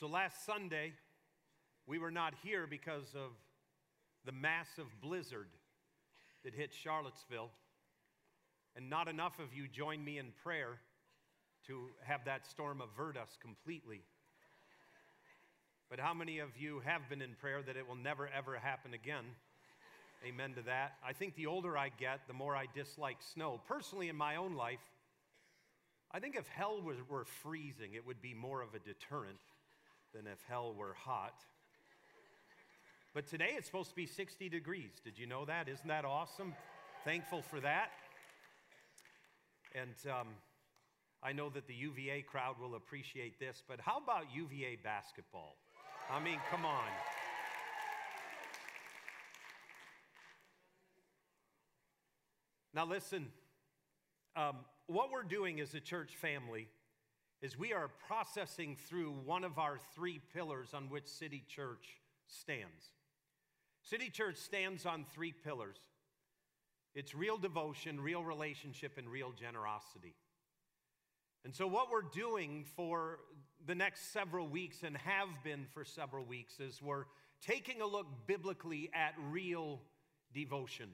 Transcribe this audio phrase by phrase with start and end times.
[0.00, 0.94] So last Sunday,
[1.86, 3.32] we were not here because of
[4.24, 5.48] the massive blizzard
[6.42, 7.50] that hit Charlottesville.
[8.74, 10.78] And not enough of you joined me in prayer
[11.66, 14.00] to have that storm avert us completely.
[15.90, 18.94] But how many of you have been in prayer that it will never ever happen
[18.94, 19.24] again?
[20.26, 20.94] Amen to that.
[21.06, 23.60] I think the older I get, the more I dislike snow.
[23.68, 24.80] Personally, in my own life,
[26.10, 29.40] I think if hell were freezing, it would be more of a deterrent
[30.14, 31.34] than if hell were hot.
[33.14, 35.00] But today it's supposed to be 60 degrees.
[35.04, 35.68] Did you know that?
[35.68, 36.54] Isn't that awesome?
[37.04, 37.90] Thankful for that.
[39.74, 40.28] And um,
[41.22, 45.56] I know that the UVA crowd will appreciate this, but how about UVA basketball?
[46.10, 46.88] I mean, come on.
[52.72, 53.26] Now, listen,
[54.36, 56.68] um, what we're doing as a church family
[57.42, 62.92] is we are processing through one of our three pillars on which City Church stands.
[63.82, 65.78] City Church stands on three pillars
[66.94, 70.14] it's real devotion, real relationship, and real generosity.
[71.44, 73.20] And so, what we're doing for
[73.66, 77.04] the next several weeks and have been for several weeks is we're
[77.46, 79.80] taking a look biblically at real
[80.34, 80.90] devotion.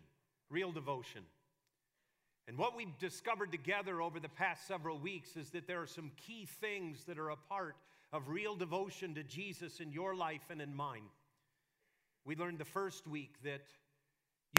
[0.51, 1.23] Real devotion.
[2.49, 6.13] And what we've discovered together over the past several weeks is that there are some
[6.27, 7.77] key things that are a part
[8.13, 11.03] of real devotion to Jesus in your life and in mine.
[12.25, 13.63] We learned the first week that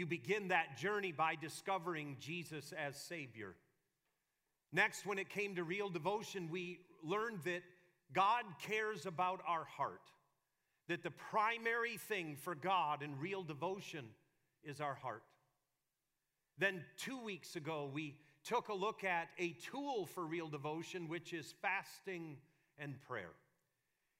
[0.00, 3.54] you begin that journey by discovering Jesus as Savior.
[4.72, 7.62] Next, when it came to real devotion, we learned that
[8.12, 10.02] God cares about our heart,
[10.88, 14.04] that the primary thing for God in real devotion
[14.62, 15.22] is our heart.
[16.58, 21.32] Then, two weeks ago, we took a look at a tool for real devotion, which
[21.32, 22.36] is fasting
[22.78, 23.30] and prayer.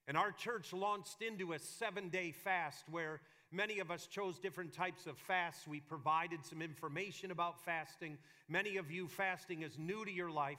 [0.07, 4.73] And our church launched into a seven day fast where many of us chose different
[4.73, 5.67] types of fasts.
[5.67, 8.19] We provided some information about fasting.
[8.49, 10.59] Many of you, fasting is new to your life.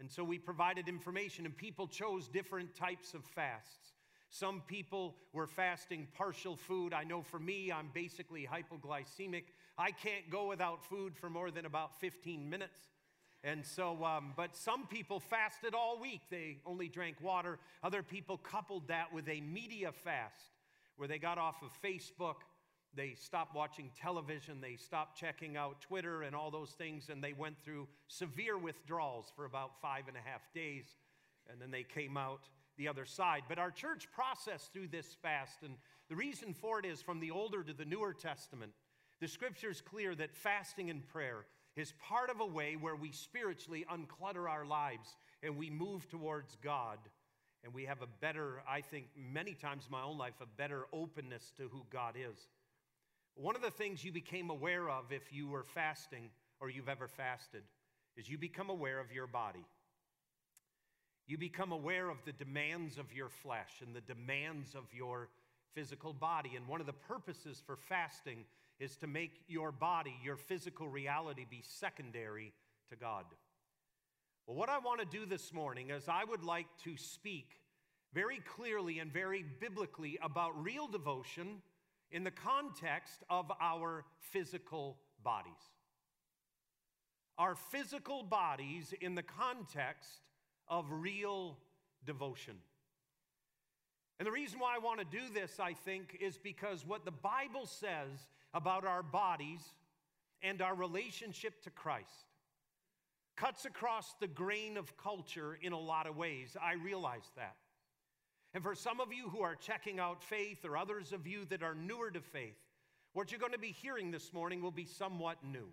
[0.00, 3.92] And so we provided information, and people chose different types of fasts.
[4.30, 6.94] Some people were fasting partial food.
[6.94, 9.44] I know for me, I'm basically hypoglycemic.
[9.80, 12.78] I can't go without food for more than about 15 minutes.
[13.42, 16.20] And so, um, but some people fasted all week.
[16.30, 17.58] They only drank water.
[17.82, 20.52] Other people coupled that with a media fast
[20.96, 22.42] where they got off of Facebook,
[22.94, 27.32] they stopped watching television, they stopped checking out Twitter and all those things, and they
[27.32, 30.84] went through severe withdrawals for about five and a half days.
[31.50, 33.44] And then they came out the other side.
[33.48, 35.76] But our church processed through this fast, and
[36.10, 38.72] the reason for it is from the Older to the Newer Testament.
[39.20, 41.44] The scripture is clear that fasting and prayer
[41.76, 46.56] is part of a way where we spiritually unclutter our lives and we move towards
[46.62, 46.98] God.
[47.62, 50.86] And we have a better, I think, many times in my own life, a better
[50.92, 52.48] openness to who God is.
[53.34, 57.06] One of the things you became aware of if you were fasting or you've ever
[57.06, 57.62] fasted
[58.16, 59.64] is you become aware of your body.
[61.26, 65.28] You become aware of the demands of your flesh and the demands of your
[65.74, 66.52] physical body.
[66.56, 68.44] And one of the purposes for fasting
[68.80, 72.52] is to make your body, your physical reality, be secondary
[72.88, 73.24] to God.
[74.46, 77.60] Well, what I want to do this morning is I would like to speak
[78.12, 81.62] very clearly and very biblically about real devotion
[82.10, 85.52] in the context of our physical bodies.
[87.38, 90.10] Our physical bodies in the context
[90.66, 91.58] of real
[92.04, 92.56] devotion.
[94.18, 97.10] And the reason why I want to do this, I think, is because what the
[97.10, 99.62] Bible says about our bodies
[100.42, 102.26] and our relationship to Christ
[103.36, 106.56] cuts across the grain of culture in a lot of ways.
[106.62, 107.56] I realize that.
[108.52, 111.62] And for some of you who are checking out faith, or others of you that
[111.62, 112.58] are newer to faith,
[113.12, 115.68] what you're going to be hearing this morning will be somewhat new.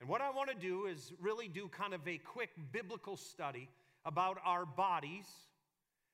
[0.00, 3.68] And what I want to do is really do kind of a quick biblical study
[4.04, 5.26] about our bodies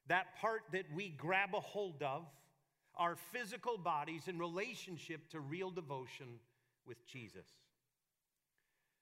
[0.08, 2.26] that part that we grab a hold of,
[2.96, 6.26] our physical bodies in relationship to real devotion
[6.86, 7.46] with Jesus.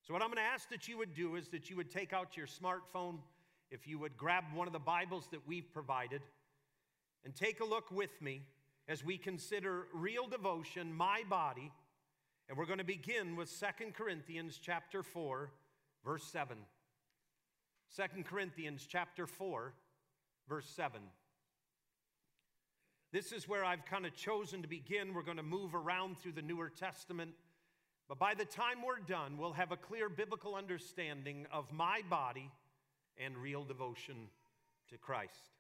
[0.03, 2.13] So, what I'm going to ask that you would do is that you would take
[2.13, 3.19] out your smartphone,
[3.71, 6.23] if you would grab one of the Bibles that we've provided,
[7.25, 8.43] and take a look with me
[8.89, 11.71] as we consider real devotion, my body.
[12.49, 15.53] And we're going to begin with Second Corinthians chapter 4,
[16.05, 16.57] verse 7.
[17.97, 19.73] 2 Corinthians chapter 4,
[20.49, 21.01] verse 7.
[23.13, 25.15] This is where I've kind of chosen to begin.
[25.15, 27.33] We're going to move around through the Newer Testament.
[28.09, 32.51] But by the time we're done, we'll have a clear biblical understanding of my body
[33.19, 34.29] and real devotion
[34.91, 35.51] to Christ.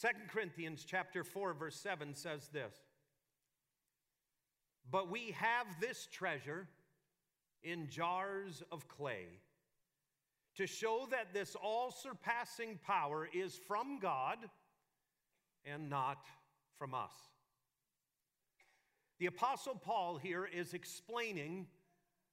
[0.00, 2.74] 2 Corinthians chapter 4 verse 7 says this.
[4.88, 6.68] But we have this treasure
[7.64, 9.26] in jars of clay
[10.56, 14.38] to show that this all surpassing power is from God
[15.72, 16.26] and not
[16.78, 17.12] from us.
[19.18, 21.66] The Apostle Paul here is explaining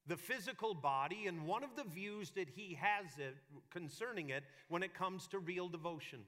[0.05, 3.35] the physical body and one of the views that he has it,
[3.71, 6.19] concerning it when it comes to real devotion.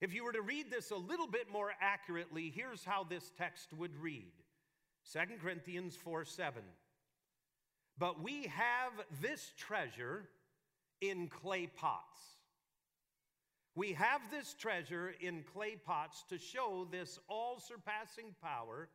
[0.00, 3.72] If you were to read this a little bit more accurately, here's how this text
[3.74, 4.32] would read
[5.12, 6.62] 2 Corinthians 4 7.
[7.98, 8.92] But we have
[9.22, 10.28] this treasure
[11.00, 12.35] in clay pots.
[13.76, 18.88] We have this treasure in clay pots to show this all surpassing power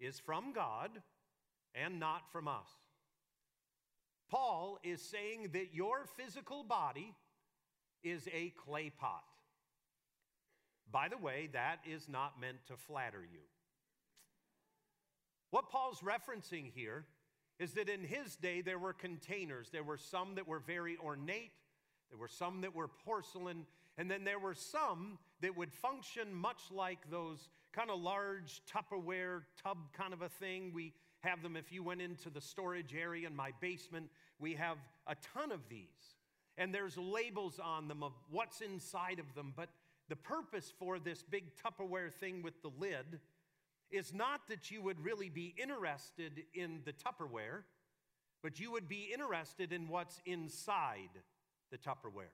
[0.00, 0.90] is from God
[1.74, 2.70] and not from us.
[4.30, 7.14] Paul is saying that your physical body
[8.02, 9.24] is a clay pot.
[10.90, 13.40] By the way, that is not meant to flatter you.
[15.50, 17.04] What Paul's referencing here
[17.58, 19.68] is that in his day there were containers.
[19.68, 21.52] There were some that were very ornate,
[22.10, 26.62] there were some that were porcelain, and then there were some that would function much
[26.70, 30.72] like those kind of large Tupperware tub kind of a thing.
[30.74, 34.10] We have them if you went into the storage area in my basement.
[34.38, 36.16] We have a ton of these.
[36.56, 39.52] And there's labels on them of what's inside of them.
[39.56, 39.70] But
[40.08, 43.20] the purpose for this big Tupperware thing with the lid
[43.90, 47.62] is not that you would really be interested in the Tupperware,
[48.42, 51.10] but you would be interested in what's inside
[51.70, 52.32] the Tupperware.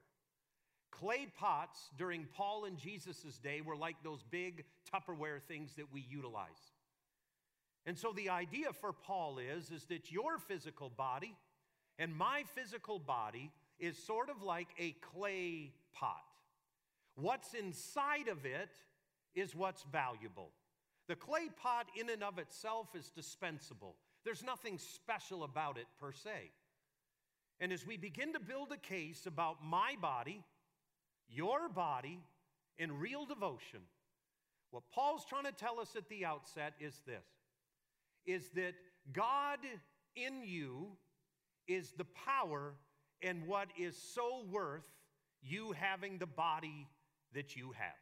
[0.90, 6.04] Clay pots during Paul and Jesus' day were like those big Tupperware things that we
[6.08, 6.72] utilize.
[7.86, 11.34] And so the idea for Paul is, is that your physical body
[11.98, 16.24] and my physical body is sort of like a clay pot.
[17.14, 18.70] What's inside of it
[19.34, 20.50] is what's valuable.
[21.08, 23.96] The clay pot, in and of itself, is dispensable.
[24.24, 26.52] There's nothing special about it per se.
[27.58, 30.42] And as we begin to build a case about my body,
[31.30, 32.20] your body,
[32.78, 33.80] in real devotion,
[34.70, 37.24] what Paul's trying to tell us at the outset is this
[38.26, 38.74] is that
[39.12, 39.58] God
[40.14, 40.88] in you
[41.66, 42.74] is the power
[43.22, 44.84] and what is so worth
[45.42, 46.86] you having the body
[47.34, 47.94] that you have.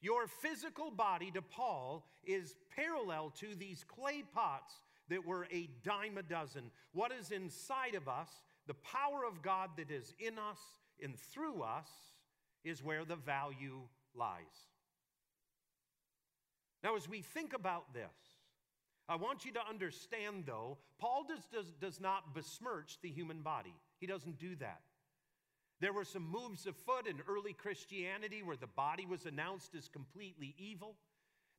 [0.00, 4.74] Your physical body to Paul is parallel to these clay pots
[5.08, 6.70] that were a dime a dozen.
[6.92, 8.28] What is inside of us,
[8.66, 10.58] the power of God that is in us
[11.02, 11.88] and through us,
[12.64, 13.80] is where the value
[14.14, 14.68] lies.
[16.82, 18.04] Now, as we think about this,
[19.08, 23.74] I want you to understand, though, Paul does, does, does not besmirch the human body.
[23.98, 24.80] He doesn't do that.
[25.80, 30.54] There were some moves afoot in early Christianity where the body was announced as completely
[30.58, 30.96] evil.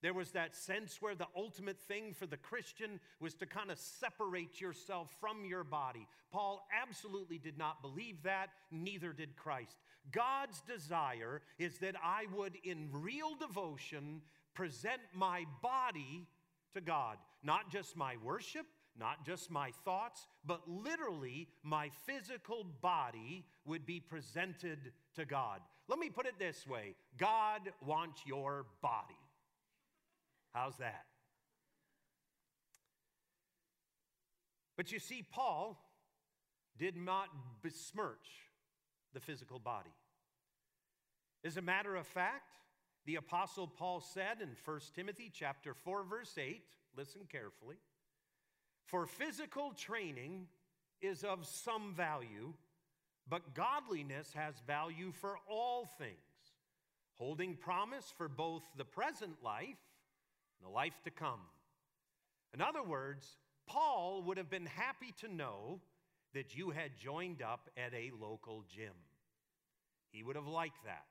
[0.01, 3.77] There was that sense where the ultimate thing for the Christian was to kind of
[3.77, 6.07] separate yourself from your body.
[6.31, 9.77] Paul absolutely did not believe that, neither did Christ.
[10.11, 14.21] God's desire is that I would, in real devotion,
[14.55, 16.25] present my body
[16.73, 18.65] to God, not just my worship,
[18.99, 24.79] not just my thoughts, but literally my physical body would be presented
[25.15, 25.61] to God.
[25.87, 29.20] Let me put it this way God wants your body.
[30.53, 31.05] How's that?
[34.77, 35.79] But you see, Paul
[36.77, 37.27] did not
[37.61, 38.49] besmirch
[39.13, 39.93] the physical body.
[41.43, 42.57] As a matter of fact,
[43.05, 46.63] the apostle Paul said in 1 Timothy chapter 4 verse 8,
[46.95, 47.77] listen carefully,
[48.85, 50.47] for physical training
[51.01, 52.53] is of some value,
[53.27, 56.15] but godliness has value for all things,
[57.15, 59.77] holding promise for both the present life
[60.61, 61.39] and the life to come.
[62.53, 63.37] In other words,
[63.67, 65.79] Paul would have been happy to know
[66.33, 68.93] that you had joined up at a local gym.
[70.11, 71.05] He would have liked that.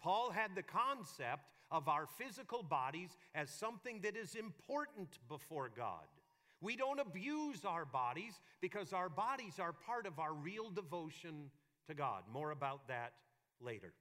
[0.00, 6.06] Paul had the concept of our physical bodies as something that is important before God.
[6.60, 11.50] We don't abuse our bodies because our bodies are part of our real devotion
[11.88, 12.22] to God.
[12.32, 13.12] More about that
[13.60, 13.92] later.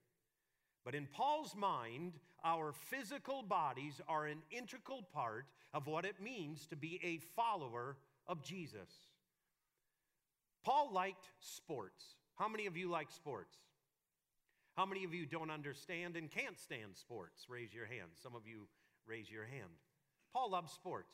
[0.83, 6.65] But in Paul's mind, our physical bodies are an integral part of what it means
[6.67, 8.89] to be a follower of Jesus.
[10.63, 12.03] Paul liked sports.
[12.35, 13.57] How many of you like sports?
[14.75, 17.45] How many of you don't understand and can't stand sports?
[17.49, 18.09] Raise your hand.
[18.21, 18.67] Some of you
[19.05, 19.69] raise your hand.
[20.33, 21.13] Paul loves sports.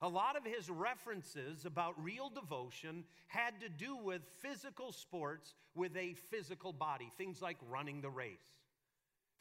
[0.00, 5.96] A lot of his references about real devotion had to do with physical sports with
[5.96, 8.61] a physical body, things like running the race.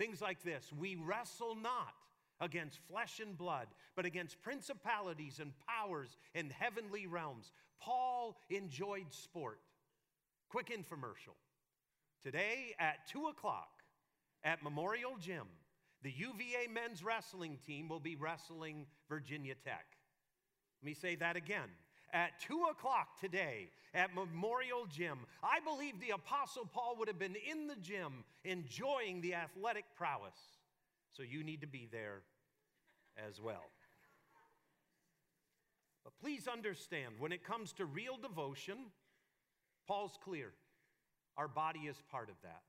[0.01, 1.93] Things like this We wrestle not
[2.39, 7.51] against flesh and blood, but against principalities and powers in heavenly realms.
[7.79, 9.59] Paul enjoyed sport.
[10.49, 11.35] Quick infomercial.
[12.23, 13.69] Today at 2 o'clock
[14.43, 15.45] at Memorial Gym,
[16.01, 19.85] the UVA men's wrestling team will be wrestling Virginia Tech.
[20.81, 21.69] Let me say that again.
[22.13, 27.37] At 2 o'clock today at Memorial Gym, I believe the Apostle Paul would have been
[27.49, 30.35] in the gym enjoying the athletic prowess.
[31.13, 32.21] So you need to be there
[33.17, 33.69] as well.
[36.03, 38.77] But please understand when it comes to real devotion,
[39.87, 40.51] Paul's clear.
[41.37, 42.61] Our body is part of that.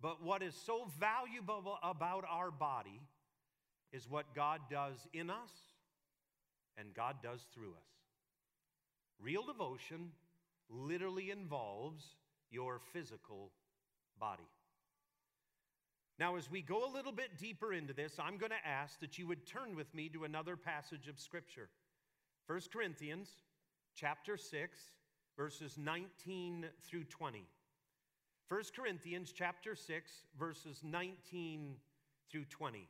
[0.00, 3.00] But what is so valuable about our body
[3.92, 5.52] is what God does in us
[6.76, 8.01] and God does through us.
[9.22, 10.10] Real devotion
[10.68, 12.04] literally involves
[12.50, 13.52] your physical
[14.18, 14.48] body.
[16.18, 19.18] Now, as we go a little bit deeper into this, I'm going to ask that
[19.18, 21.68] you would turn with me to another passage of Scripture.
[22.46, 23.28] 1 Corinthians
[23.94, 24.78] chapter 6,
[25.36, 27.46] verses 19 through 20.
[28.48, 31.76] 1 Corinthians chapter 6, verses 19
[32.30, 32.88] through 20.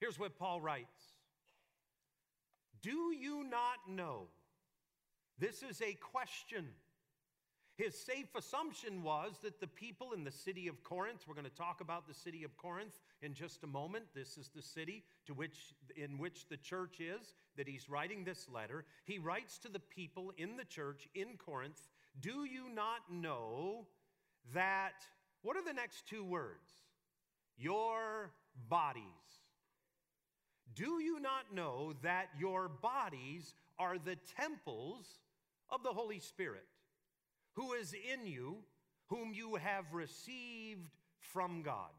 [0.00, 1.14] Here's what Paul writes
[2.82, 4.28] Do you not know?
[5.38, 6.66] This is a question.
[7.76, 11.50] His safe assumption was that the people in the city of Corinth, we're going to
[11.50, 14.06] talk about the city of Corinth in just a moment.
[14.14, 18.48] This is the city to which, in which the church is that he's writing this
[18.52, 18.86] letter.
[19.04, 21.88] He writes to the people in the church in Corinth
[22.18, 23.86] Do you not know
[24.54, 24.94] that,
[25.42, 26.70] what are the next two words?
[27.58, 28.30] Your
[28.70, 29.02] bodies.
[30.74, 35.06] Do you not know that your bodies are the temples
[35.70, 36.66] of the Holy Spirit?
[37.56, 38.58] who is in you,
[39.08, 41.90] whom you have received from God.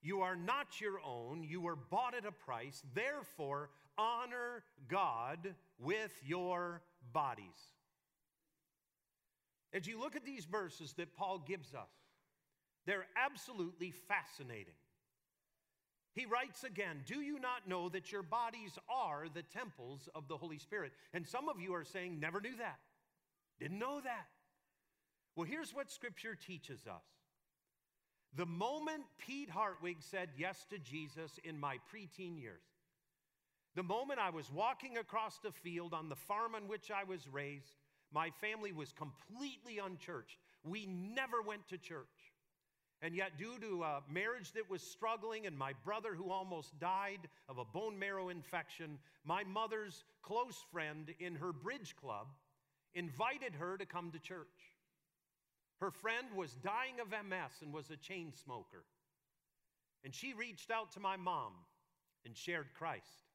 [0.00, 2.82] You are not your own, you were bought at a price.
[2.94, 7.44] Therefore, honor God with your bodies.
[9.72, 11.90] As you look at these verses that Paul gives us,
[12.86, 14.72] they're absolutely fascinating.
[16.18, 20.36] He writes again, Do you not know that your bodies are the temples of the
[20.36, 20.90] Holy Spirit?
[21.14, 22.80] And some of you are saying, Never knew that.
[23.60, 24.26] Didn't know that.
[25.36, 27.04] Well, here's what Scripture teaches us.
[28.34, 32.64] The moment Pete Hartwig said yes to Jesus in my preteen years,
[33.76, 37.28] the moment I was walking across the field on the farm on which I was
[37.28, 37.76] raised,
[38.12, 40.38] my family was completely unchurched.
[40.64, 42.06] We never went to church.
[43.00, 47.28] And yet, due to a marriage that was struggling and my brother who almost died
[47.48, 52.26] of a bone marrow infection, my mother's close friend in her bridge club
[52.94, 54.74] invited her to come to church.
[55.80, 58.84] Her friend was dying of MS and was a chain smoker.
[60.04, 61.52] And she reached out to my mom
[62.24, 63.26] and shared Christ.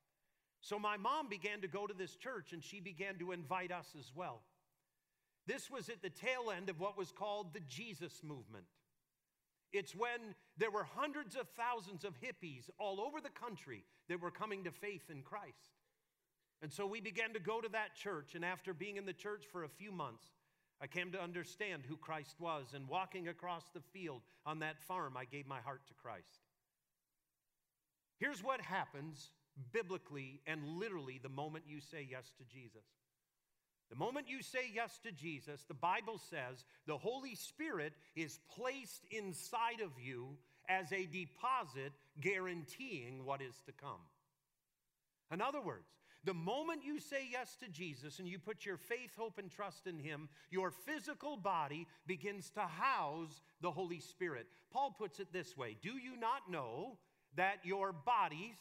[0.59, 3.87] So my mom began to go to this church and she began to invite us
[3.97, 4.41] as well.
[5.45, 8.65] This was at the tail end of what was called the Jesus movement.
[9.73, 14.31] It's when there were hundreds of thousands of hippies all over the country that were
[14.31, 15.79] coming to faith in Christ.
[16.61, 19.45] And so we began to go to that church, and after being in the church
[19.51, 20.25] for a few months,
[20.79, 25.17] I came to understand who Christ was, and walking across the field on that farm,
[25.17, 26.47] I gave my heart to Christ.
[28.19, 29.31] Here's what happens
[29.71, 32.85] biblically and literally the moment you say yes to Jesus.
[33.93, 39.05] The moment you say yes to Jesus, the Bible says the Holy Spirit is placed
[39.11, 40.29] inside of you
[40.67, 44.01] as a deposit guaranteeing what is to come.
[45.31, 45.85] In other words,
[46.23, 49.85] the moment you say yes to Jesus and you put your faith, hope, and trust
[49.85, 54.47] in Him, your physical body begins to house the Holy Spirit.
[54.71, 56.97] Paul puts it this way Do you not know
[57.35, 58.55] that your bodies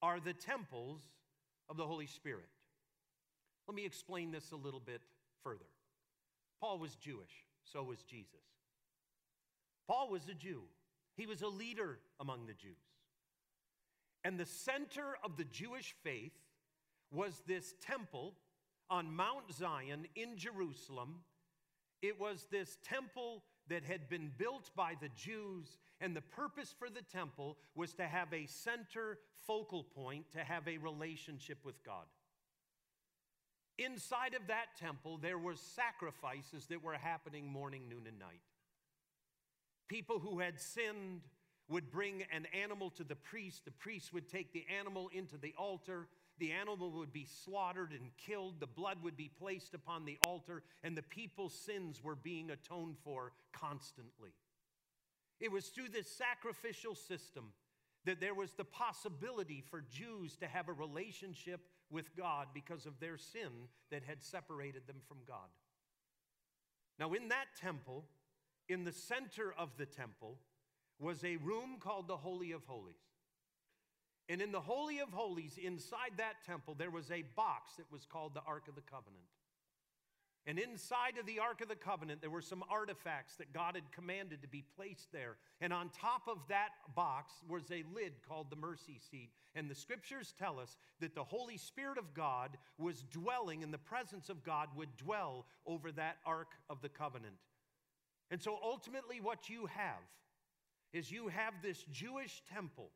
[0.00, 1.02] are the temples
[1.68, 2.48] of the Holy Spirit?
[3.66, 5.02] Let me explain this a little bit
[5.42, 5.64] further.
[6.60, 8.44] Paul was Jewish, so was Jesus.
[9.86, 10.62] Paul was a Jew,
[11.16, 12.76] he was a leader among the Jews.
[14.24, 16.32] And the center of the Jewish faith
[17.12, 18.34] was this temple
[18.88, 21.16] on Mount Zion in Jerusalem.
[22.00, 26.88] It was this temple that had been built by the Jews, and the purpose for
[26.90, 32.04] the temple was to have a center focal point, to have a relationship with God.
[33.78, 38.42] Inside of that temple, there were sacrifices that were happening morning, noon, and night.
[39.88, 41.22] People who had sinned
[41.68, 43.64] would bring an animal to the priest.
[43.64, 46.08] The priest would take the animal into the altar.
[46.38, 48.60] The animal would be slaughtered and killed.
[48.60, 52.96] The blood would be placed upon the altar, and the people's sins were being atoned
[53.02, 54.34] for constantly.
[55.40, 57.52] It was through this sacrificial system
[58.04, 61.60] that there was the possibility for Jews to have a relationship
[61.90, 65.48] with God because of their sin that had separated them from God.
[66.98, 68.04] Now, in that temple,
[68.68, 70.38] in the center of the temple,
[70.98, 72.94] was a room called the Holy of Holies.
[74.28, 78.06] And in the Holy of Holies, inside that temple, there was a box that was
[78.06, 79.24] called the Ark of the Covenant.
[80.46, 83.90] And inside of the Ark of the Covenant, there were some artifacts that God had
[83.92, 85.36] commanded to be placed there.
[85.62, 89.30] And on top of that box was a lid called the mercy seat.
[89.54, 93.78] And the scriptures tell us that the Holy Spirit of God was dwelling, and the
[93.78, 97.36] presence of God would dwell over that Ark of the Covenant.
[98.30, 100.02] And so ultimately, what you have
[100.92, 102.90] is you have this Jewish temple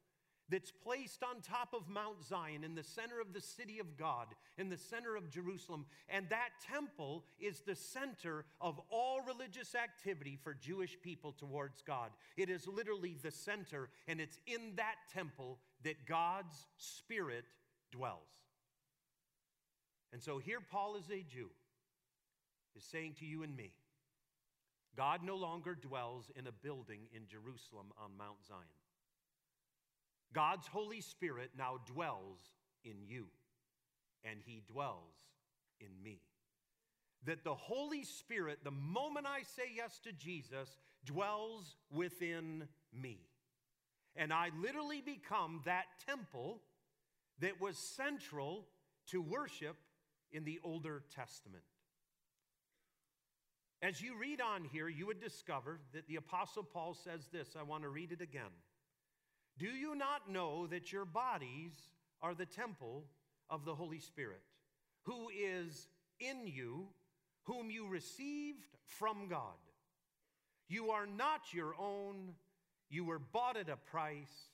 [0.50, 4.26] that's placed on top of Mount Zion in the center of the city of God,
[4.56, 5.86] in the center of Jerusalem.
[6.08, 12.10] And that temple is the center of all religious activity for Jewish people towards God.
[12.36, 17.44] It is literally the center, and it's in that temple that God's Spirit
[17.92, 18.22] dwells.
[20.12, 21.50] And so here, Paul, as a Jew,
[22.76, 23.72] is saying to you and me
[24.96, 28.77] God no longer dwells in a building in Jerusalem on Mount Zion.
[30.34, 32.38] God's Holy Spirit now dwells
[32.84, 33.26] in you,
[34.24, 35.14] and He dwells
[35.80, 36.20] in me.
[37.24, 43.20] That the Holy Spirit, the moment I say yes to Jesus, dwells within me.
[44.16, 46.60] And I literally become that temple
[47.40, 48.66] that was central
[49.08, 49.76] to worship
[50.32, 51.62] in the Older Testament.
[53.80, 57.54] As you read on here, you would discover that the Apostle Paul says this.
[57.58, 58.50] I want to read it again.
[59.58, 61.72] Do you not know that your bodies
[62.22, 63.04] are the temple
[63.50, 64.42] of the Holy Spirit,
[65.02, 65.88] who is
[66.20, 66.86] in you,
[67.44, 69.58] whom you received from God?
[70.68, 72.34] You are not your own,
[72.88, 74.52] you were bought at a price.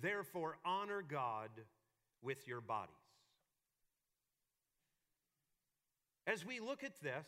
[0.00, 1.50] Therefore, honor God
[2.22, 2.92] with your bodies.
[6.26, 7.26] As we look at this,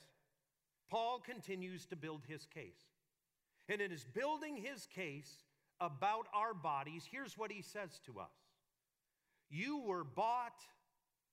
[0.91, 2.85] Paul continues to build his case.
[3.69, 5.33] And in his building his case,
[5.81, 8.35] about our bodies, here's what he says to us
[9.51, 10.61] You were bought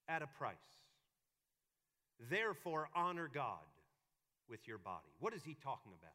[0.08, 0.56] at a price.
[2.30, 3.60] Therefore, honor God
[4.50, 5.12] with your body.
[5.20, 6.14] What is he talking about?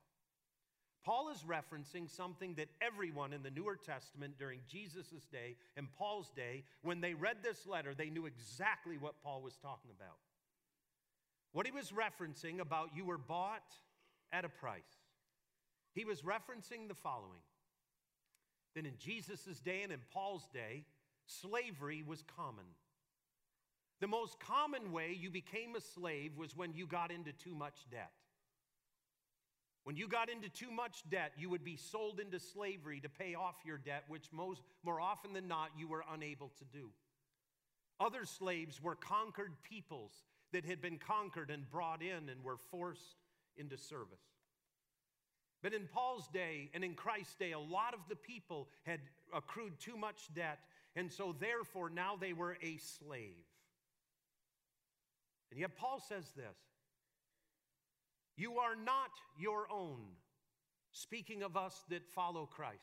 [1.05, 6.31] Paul is referencing something that everyone in the Newer Testament during Jesus' day and Paul's
[6.31, 10.19] day, when they read this letter, they knew exactly what Paul was talking about.
[11.53, 13.73] What he was referencing about you were bought
[14.33, 14.83] at a price,
[15.95, 17.41] he was referencing the following
[18.75, 20.85] then in Jesus' day and in Paul's day,
[21.27, 22.65] slavery was common.
[24.01, 27.77] The most common way you became a slave was when you got into too much
[27.91, 28.13] debt.
[29.85, 33.35] When you got into too much debt, you would be sold into slavery to pay
[33.35, 36.91] off your debt, which most, more often than not you were unable to do.
[37.99, 40.13] Other slaves were conquered peoples
[40.53, 43.17] that had been conquered and brought in and were forced
[43.57, 44.30] into service.
[45.63, 49.01] But in Paul's day and in Christ's day, a lot of the people had
[49.35, 50.59] accrued too much debt,
[50.97, 53.45] and so therefore now they were a slave.
[55.51, 56.57] And yet Paul says this
[58.37, 60.01] You are not your own,
[60.93, 62.79] speaking of us that follow Christ.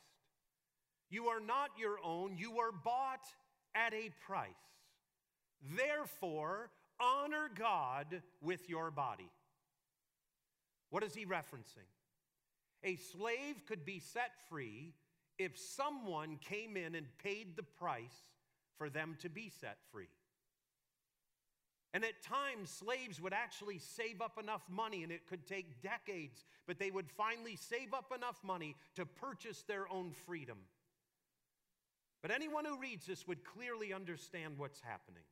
[1.09, 3.25] You are not your own, you were bought
[3.73, 4.51] at a price.
[5.75, 9.29] Therefore, honor God with your body.
[10.89, 11.87] What is he referencing?
[12.83, 14.93] A slave could be set free
[15.37, 18.25] if someone came in and paid the price
[18.77, 20.09] for them to be set free.
[21.93, 26.45] And at times, slaves would actually save up enough money, and it could take decades,
[26.67, 30.57] but they would finally save up enough money to purchase their own freedom.
[32.21, 35.23] But anyone who reads this would clearly understand what's happening.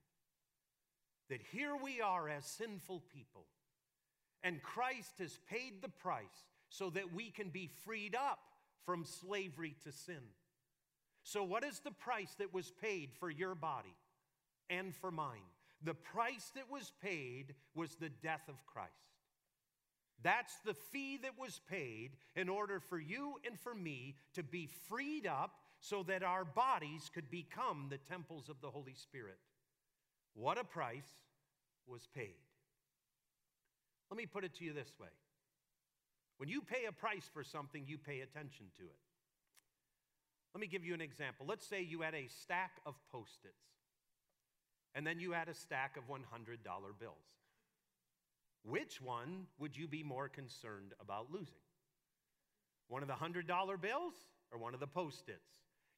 [1.30, 3.46] That here we are as sinful people,
[4.44, 8.40] and Christ has paid the price so that we can be freed up
[8.86, 10.22] from slavery to sin.
[11.24, 13.96] So, what is the price that was paid for your body
[14.70, 15.50] and for mine?
[15.84, 18.92] The price that was paid was the death of Christ.
[20.24, 24.70] That's the fee that was paid in order for you and for me to be
[24.88, 29.38] freed up so that our bodies could become the temples of the Holy Spirit.
[30.34, 31.20] What a price
[31.88, 32.36] was paid.
[34.10, 35.10] Let me put it to you this way
[36.38, 39.00] when you pay a price for something, you pay attention to it.
[40.54, 41.46] Let me give you an example.
[41.48, 43.66] Let's say you had a stack of post its,
[44.94, 46.20] and then you had a stack of $100
[47.00, 47.16] bills.
[48.64, 51.62] Which one would you be more concerned about losing?
[52.88, 53.46] One of the $100
[53.82, 54.14] bills
[54.52, 55.50] or one of the post its?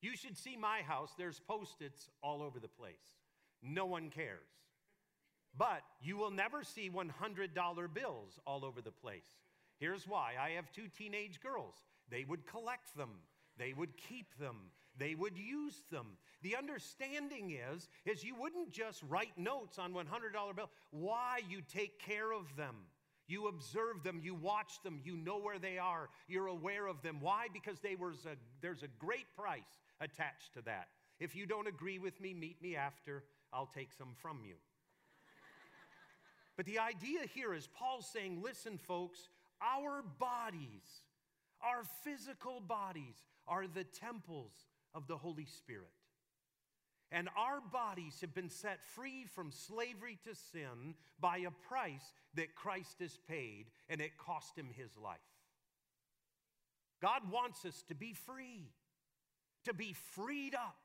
[0.01, 1.11] You should see my house.
[1.17, 3.15] There's post its all over the place.
[3.63, 4.47] No one cares.
[5.57, 9.27] But you will never see $100 bills all over the place.
[9.79, 11.75] Here's why I have two teenage girls.
[12.09, 13.11] They would collect them,
[13.57, 16.17] they would keep them, they would use them.
[16.41, 20.69] The understanding is is you wouldn't just write notes on $100 bill.
[20.91, 22.75] Why you take care of them.
[23.27, 27.17] You observe them, you watch them, you know where they are, you're aware of them.
[27.19, 27.47] Why?
[27.51, 27.97] Because they
[28.61, 30.87] there's a great price attached to that.
[31.19, 34.55] If you don't agree with me, meet me after, I'll take some from you.
[36.57, 39.27] but the idea here is Paul's saying, listen, folks,
[39.61, 41.03] our bodies,
[41.61, 43.15] our physical bodies,
[43.47, 44.53] are the temples
[44.93, 45.91] of the Holy Spirit.
[47.11, 52.55] And our bodies have been set free from slavery to sin by a price that
[52.55, 55.17] Christ has paid, and it cost him his life.
[57.01, 58.71] God wants us to be free,
[59.65, 60.75] to be freed up.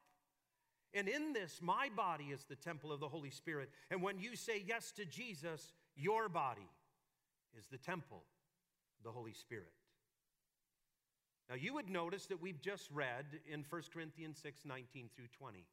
[0.95, 3.71] And in this, my body is the temple of the Holy Spirit.
[3.91, 6.69] And when you say yes to Jesus, your body
[7.59, 8.23] is the temple
[9.05, 9.73] the Holy Spirit.
[11.49, 15.65] Now, you would notice that we've just read in 1 Corinthians 6 19 through 20.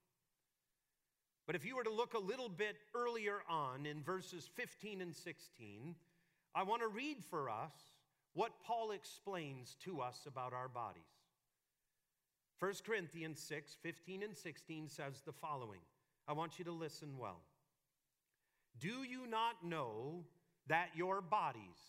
[1.45, 5.15] But if you were to look a little bit earlier on in verses 15 and
[5.15, 5.95] 16,
[6.53, 7.73] I want to read for us
[8.33, 11.01] what Paul explains to us about our bodies.
[12.59, 15.79] 1 Corinthians 6 15 and 16 says the following.
[16.27, 17.41] I want you to listen well.
[18.79, 20.23] Do you not know
[20.67, 21.79] that your bodies,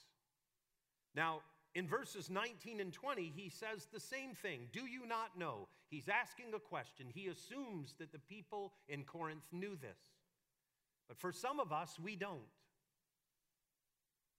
[1.14, 1.40] now
[1.74, 4.68] in verses 19 and 20, he says the same thing.
[4.72, 5.68] Do you not know?
[5.88, 7.06] He's asking a question.
[7.12, 9.98] He assumes that the people in Corinth knew this.
[11.08, 12.40] But for some of us, we don't.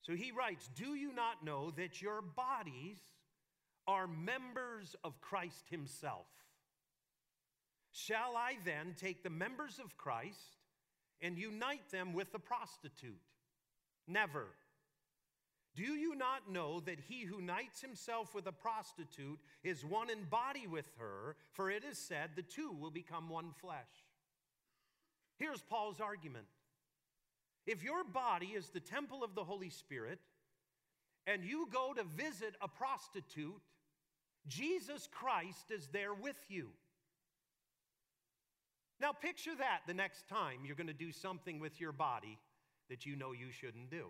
[0.01, 2.99] So he writes Do you not know that your bodies
[3.87, 6.27] are members of Christ himself?
[7.91, 10.57] Shall I then take the members of Christ
[11.21, 13.19] and unite them with the prostitute?
[14.07, 14.47] Never.
[15.75, 20.23] Do you not know that he who unites himself with a prostitute is one in
[20.23, 21.37] body with her?
[21.53, 23.77] For it is said, the two will become one flesh.
[25.37, 26.45] Here's Paul's argument
[27.65, 30.19] if your body is the temple of the Holy Spirit,
[31.27, 33.61] and you go to visit a prostitute,
[34.47, 36.69] Jesus Christ is there with you.
[38.99, 42.37] Now, picture that the next time you're going to do something with your body
[42.89, 44.07] that you know you shouldn't do.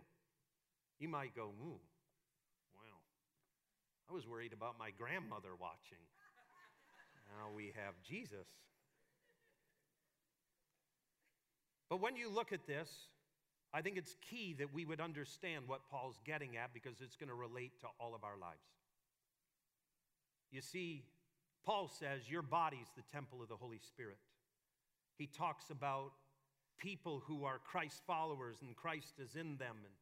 [1.02, 1.82] You might go, ooh,
[2.78, 3.02] well,
[4.08, 5.98] I was worried about my grandmother watching.
[7.26, 8.46] Now we have Jesus.
[11.90, 12.88] But when you look at this,
[13.74, 17.30] I think it's key that we would understand what Paul's getting at because it's going
[17.30, 18.62] to relate to all of our lives.
[20.52, 21.06] You see,
[21.66, 24.20] Paul says your body's the temple of the Holy Spirit.
[25.18, 26.12] He talks about
[26.78, 29.94] people who are Christ followers and Christ is in them and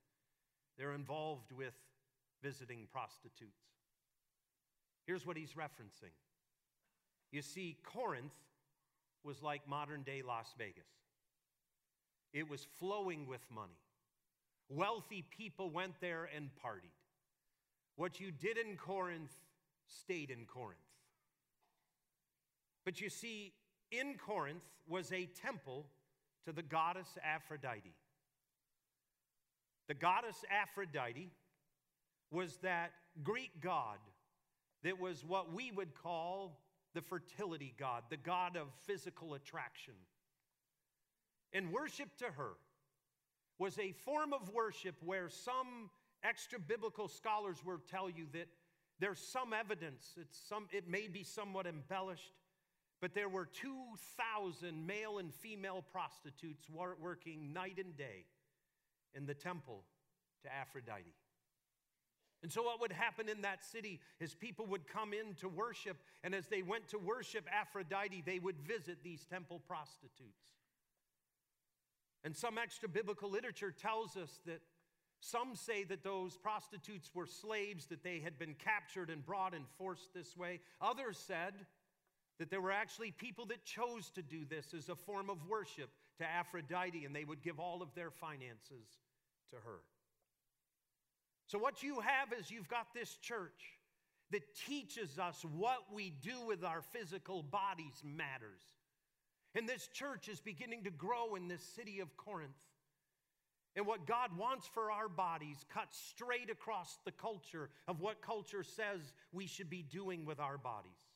[0.79, 1.73] they're involved with
[2.41, 3.65] visiting prostitutes.
[5.05, 6.13] Here's what he's referencing.
[7.31, 8.33] You see, Corinth
[9.23, 10.87] was like modern day Las Vegas,
[12.33, 13.77] it was flowing with money.
[14.69, 16.93] Wealthy people went there and partied.
[17.95, 19.33] What you did in Corinth
[19.87, 20.79] stayed in Corinth.
[22.85, 23.51] But you see,
[23.91, 25.87] in Corinth was a temple
[26.45, 27.95] to the goddess Aphrodite.
[29.89, 31.31] The goddess Aphrodite
[32.29, 32.91] was that
[33.23, 33.97] Greek god
[34.83, 36.61] that was what we would call
[36.93, 39.95] the fertility god, the god of physical attraction.
[41.53, 42.51] And worship to her
[43.57, 45.89] was a form of worship where some
[46.23, 48.47] extra biblical scholars will tell you that
[48.99, 52.33] there's some evidence, it's some, it may be somewhat embellished,
[53.01, 56.67] but there were 2,000 male and female prostitutes
[57.01, 58.25] working night and day
[59.15, 59.83] in the temple
[60.43, 61.13] to Aphrodite.
[62.41, 65.97] And so, what would happen in that city is people would come in to worship,
[66.23, 70.53] and as they went to worship Aphrodite, they would visit these temple prostitutes.
[72.23, 74.61] And some extra biblical literature tells us that
[75.21, 79.65] some say that those prostitutes were slaves, that they had been captured and brought and
[79.77, 80.61] forced this way.
[80.81, 81.53] Others said
[82.39, 85.89] that there were actually people that chose to do this as a form of worship
[86.19, 88.87] to Aphrodite, and they would give all of their finances
[89.49, 89.79] to her.
[91.47, 93.79] So, what you have is you've got this church
[94.31, 98.61] that teaches us what we do with our physical bodies matters.
[99.55, 102.51] And this church is beginning to grow in this city of Corinth.
[103.75, 108.63] And what God wants for our bodies cuts straight across the culture of what culture
[108.63, 111.08] says we should be doing with our bodies.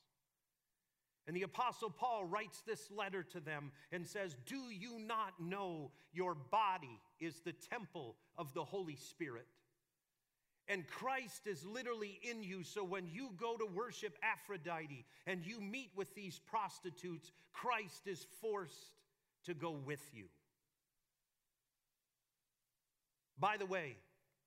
[1.26, 5.92] And the Apostle Paul writes this letter to them and says, Do you not know
[6.12, 9.48] your body is the temple of the Holy Spirit?
[10.68, 12.64] And Christ is literally in you.
[12.64, 18.26] So when you go to worship Aphrodite and you meet with these prostitutes, Christ is
[18.42, 18.96] forced
[19.46, 20.26] to go with you.
[23.40, 23.98] By the way,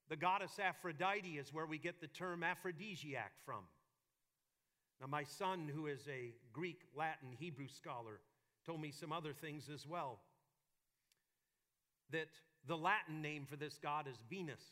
[0.08, 3.64] the goddess Aphrodite is where we get the term aphrodisiac from.
[5.00, 8.20] Now, my son, who is a Greek, Latin, Hebrew scholar,
[8.64, 10.20] told me some other things as well.
[12.10, 12.28] That
[12.66, 14.62] the Latin name for this god is Venus.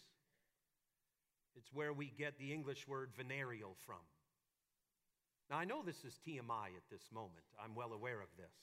[1.56, 3.96] It's where we get the English word venereal from.
[5.50, 7.44] Now, I know this is TMI at this moment.
[7.62, 8.54] I'm well aware of this.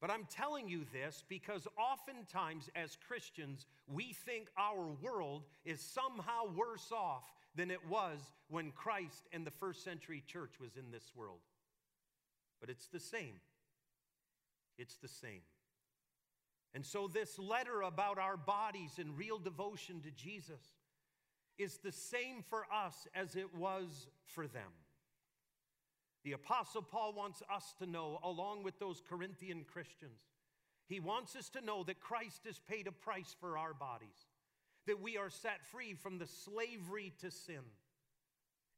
[0.00, 6.52] But I'm telling you this because oftentimes as Christians, we think our world is somehow
[6.54, 11.12] worse off than it was when Christ and the first century church was in this
[11.14, 11.40] world.
[12.60, 13.40] But it's the same.
[14.78, 15.42] It's the same.
[16.74, 20.60] And so, this letter about our bodies and real devotion to Jesus
[21.56, 24.72] is the same for us as it was for them.
[26.24, 30.20] The Apostle Paul wants us to know, along with those Corinthian Christians,
[30.88, 34.26] he wants us to know that Christ has paid a price for our bodies,
[34.86, 37.62] that we are set free from the slavery to sin.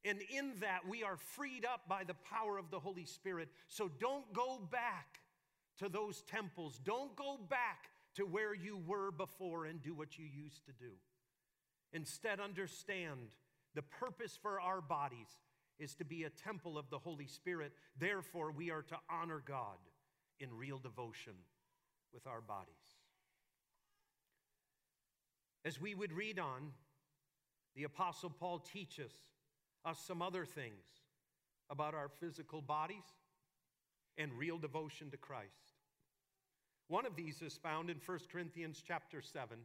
[0.05, 3.49] And in that, we are freed up by the power of the Holy Spirit.
[3.67, 5.19] So don't go back
[5.79, 6.79] to those temples.
[6.83, 10.91] Don't go back to where you were before and do what you used to do.
[11.93, 13.19] Instead, understand
[13.75, 15.27] the purpose for our bodies
[15.79, 17.71] is to be a temple of the Holy Spirit.
[17.99, 19.77] Therefore, we are to honor God
[20.39, 21.33] in real devotion
[22.13, 22.96] with our bodies.
[25.67, 26.71] As we would read on,
[27.75, 29.11] the Apostle Paul teaches
[29.83, 30.85] us some other things
[31.69, 33.03] about our physical bodies
[34.17, 35.73] and real devotion to Christ.
[36.87, 39.57] One of these is found in 1 Corinthians chapter 7,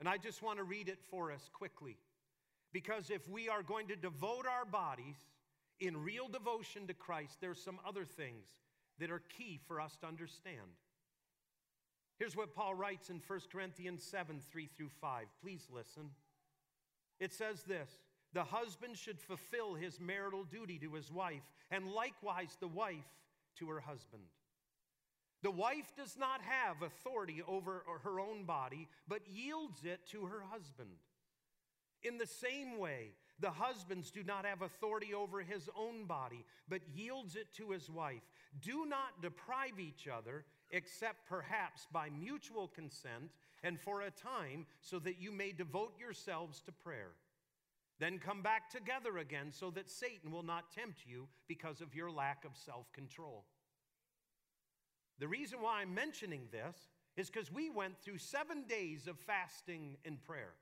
[0.00, 1.98] and I just want to read it for us quickly.
[2.72, 5.18] Because if we are going to devote our bodies
[5.80, 8.46] in real devotion to Christ, there's some other things
[8.98, 10.80] that are key for us to understand.
[12.18, 15.26] Here's what Paul writes in 1 Corinthians 7 3 through 5.
[15.42, 16.10] Please listen.
[17.20, 17.90] It says this
[18.32, 23.04] The husband should fulfill his marital duty to his wife, and likewise the wife
[23.58, 24.22] to her husband.
[25.42, 30.42] The wife does not have authority over her own body, but yields it to her
[30.50, 30.90] husband.
[32.02, 36.80] In the same way, the husbands do not have authority over his own body, but
[36.94, 38.22] yields it to his wife.
[38.60, 43.30] Do not deprive each other, except perhaps by mutual consent
[43.62, 47.12] and for a time, so that you may devote yourselves to prayer.
[47.98, 52.10] Then come back together again, so that Satan will not tempt you because of your
[52.10, 53.44] lack of self control.
[55.18, 56.76] The reason why I'm mentioning this
[57.16, 60.52] is because we went through seven days of fasting and prayer.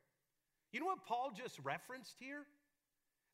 [0.71, 2.47] You know what Paul just referenced here?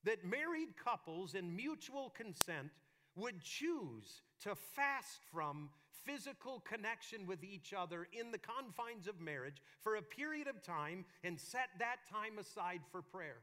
[0.05, 2.71] that married couples in mutual consent
[3.17, 5.69] would choose to fast from
[6.05, 11.05] physical connection with each other in the confines of marriage for a period of time
[11.25, 13.39] and set that time aside for prayer.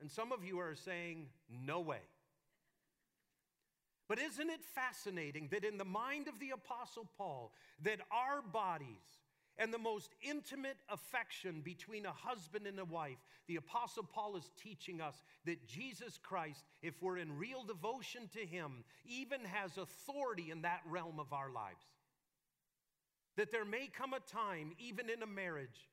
[0.00, 1.26] And some of you are saying,
[1.64, 2.00] no way.
[4.08, 9.19] But isn't it fascinating that in the mind of the Apostle Paul, that our bodies
[9.60, 14.50] and the most intimate affection between a husband and a wife, the Apostle Paul is
[14.60, 20.50] teaching us that Jesus Christ, if we're in real devotion to Him, even has authority
[20.50, 21.84] in that realm of our lives.
[23.36, 25.90] That there may come a time, even in a marriage,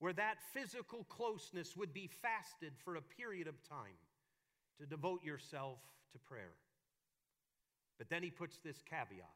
[0.00, 3.96] where that physical closeness would be fasted for a period of time
[4.80, 5.78] to devote yourself
[6.12, 6.54] to prayer.
[7.96, 9.30] But then he puts this caveat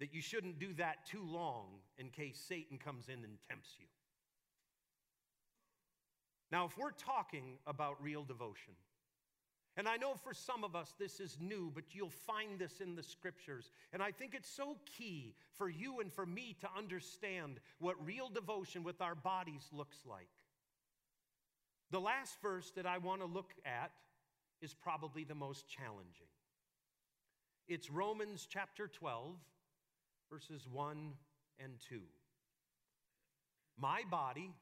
[0.00, 1.66] that you shouldn't do that too long
[1.98, 3.86] in case Satan comes in and tempts you.
[6.52, 8.74] Now, if we're talking about real devotion,
[9.76, 12.94] and I know for some of us this is new, but you'll find this in
[12.96, 13.70] the scriptures.
[13.92, 18.30] And I think it's so key for you and for me to understand what real
[18.30, 20.28] devotion with our bodies looks like.
[21.90, 23.92] The last verse that I want to look at
[24.62, 26.26] is probably the most challenging.
[27.68, 29.34] It's Romans chapter 12,
[30.30, 31.12] verses 1
[31.62, 32.00] and 2.
[33.78, 34.52] My body,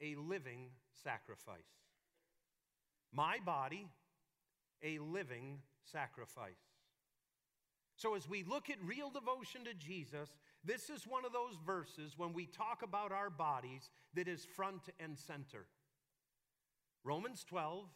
[0.00, 0.70] a living
[1.02, 1.56] sacrifice.
[3.12, 3.86] My body,
[4.82, 6.54] a living sacrifice.
[7.96, 10.28] So, as we look at real devotion to Jesus,
[10.64, 14.82] this is one of those verses when we talk about our bodies that is front
[15.00, 15.66] and center.
[17.04, 17.86] Romans 12,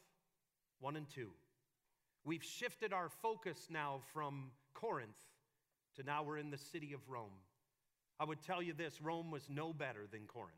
[0.79, 1.29] 1 and 2.
[2.25, 5.30] We've shifted our focus now from Corinth
[6.01, 7.31] to now we're in the city of Rome.
[8.19, 10.55] I would tell you this Rome was no better than Corinth.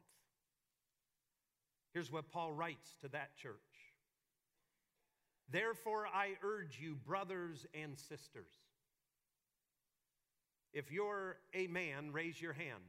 [1.93, 3.55] Here's what Paul writes to that church
[5.51, 8.53] Therefore, I urge you, brothers and sisters,
[10.73, 12.83] if you're a man, raise your hand.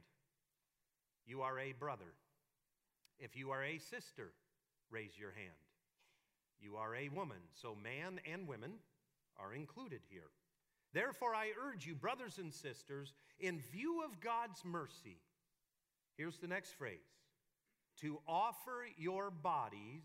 [1.26, 2.14] You are a brother.
[3.18, 4.32] If you are a sister,
[4.90, 5.50] raise your hand.
[6.60, 7.36] You are a woman.
[7.54, 8.72] So, man and women
[9.38, 10.30] are included here.
[10.94, 15.18] Therefore, I urge you, brothers and sisters, in view of God's mercy,
[16.16, 17.00] here's the next phrase
[18.00, 20.04] to offer your bodies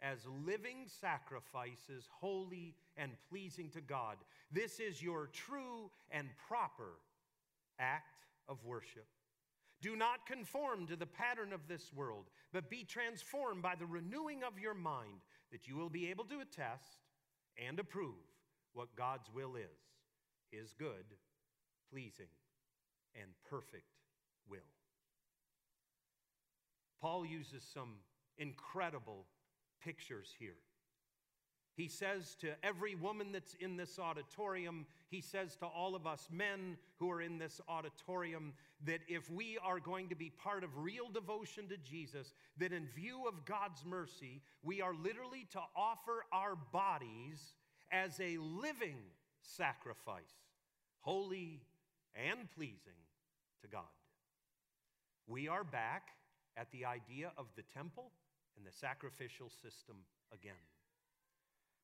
[0.00, 4.16] as living sacrifices, holy and pleasing to God.
[4.52, 7.00] This is your true and proper
[7.78, 9.06] act of worship.
[9.80, 14.42] Do not conform to the pattern of this world, but be transformed by the renewing
[14.42, 15.20] of your mind,
[15.52, 16.98] that you will be able to attest
[17.56, 18.14] and approve
[18.72, 19.87] what God's will is,
[20.50, 21.04] his good,
[21.90, 22.32] pleasing,
[23.14, 23.84] and perfect
[24.48, 24.60] will.
[27.00, 27.96] Paul uses some
[28.38, 29.26] incredible
[29.82, 30.56] pictures here.
[31.78, 36.28] He says to every woman that's in this auditorium, he says to all of us
[36.28, 38.52] men who are in this auditorium,
[38.84, 42.88] that if we are going to be part of real devotion to Jesus, that in
[42.96, 47.54] view of God's mercy, we are literally to offer our bodies
[47.92, 48.98] as a living
[49.40, 50.34] sacrifice,
[51.00, 51.62] holy
[52.14, 53.00] and pleasing
[53.62, 53.82] to God.
[55.26, 56.08] We are back
[56.56, 58.12] at the idea of the temple
[58.56, 59.96] and the sacrificial system
[60.32, 60.52] again.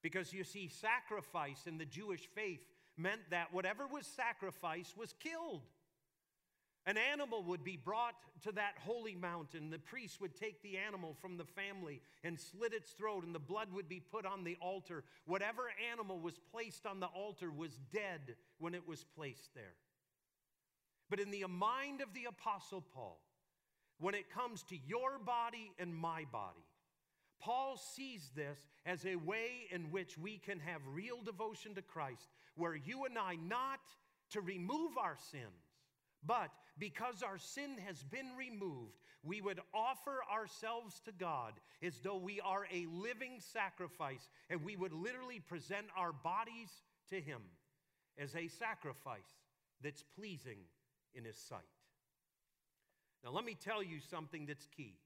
[0.03, 5.63] Because you see, sacrifice in the Jewish faith meant that whatever was sacrificed was killed.
[6.87, 9.71] An animal would be brought to that holy mountain.
[9.71, 13.39] The priest would take the animal from the family and slit its throat, and the
[13.39, 15.03] blood would be put on the altar.
[15.25, 19.77] Whatever animal was placed on the altar was dead when it was placed there.
[21.09, 23.19] But in the mind of the Apostle Paul,
[23.99, 26.67] when it comes to your body and my body,
[27.41, 32.29] Paul sees this as a way in which we can have real devotion to Christ,
[32.57, 33.81] where you and I, not
[34.31, 35.45] to remove our sins,
[36.27, 42.17] but because our sin has been removed, we would offer ourselves to God as though
[42.17, 46.71] we are a living sacrifice, and we would literally present our bodies
[47.11, 47.41] to Him
[48.19, 49.21] as a sacrifice
[49.83, 50.59] that's pleasing
[51.15, 51.61] in His sight.
[53.25, 54.97] Now, let me tell you something that's key.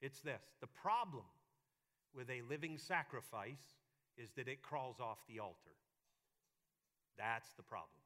[0.00, 1.24] It's this the problem
[2.14, 3.76] with a living sacrifice
[4.16, 5.76] is that it crawls off the altar.
[7.18, 7.99] That's the problem.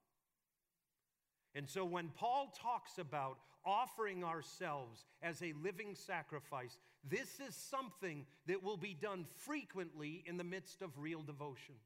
[1.54, 8.26] And so when Paul talks about offering ourselves as a living sacrifice, this is something
[8.46, 11.76] that will be done frequently in the midst of real devotion.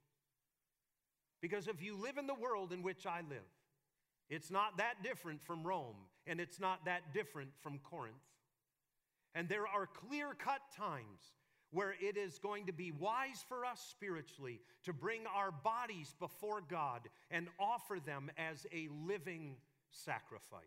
[1.41, 3.39] Because if you live in the world in which I live,
[4.29, 8.17] it's not that different from Rome, and it's not that different from Corinth.
[9.35, 11.33] And there are clear cut times
[11.71, 16.63] where it is going to be wise for us spiritually to bring our bodies before
[16.63, 19.57] God and offer them as a living
[19.91, 20.63] sacrifice.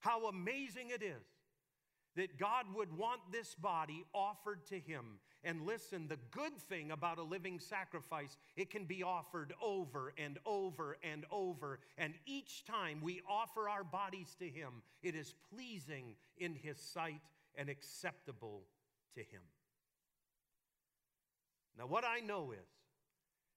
[0.00, 1.22] How amazing it is
[2.16, 5.04] that God would want this body offered to Him.
[5.44, 10.38] And listen, the good thing about a living sacrifice, it can be offered over and
[10.44, 11.80] over and over.
[11.96, 17.22] And each time we offer our bodies to Him, it is pleasing in His sight
[17.56, 18.62] and acceptable
[19.14, 19.42] to Him.
[21.78, 22.68] Now, what I know is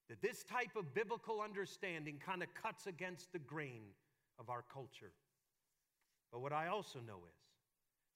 [0.09, 3.83] that this type of biblical understanding kind of cuts against the grain
[4.39, 5.11] of our culture.
[6.31, 7.35] But what I also know is